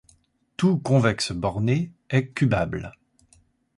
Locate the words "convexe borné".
0.79-1.91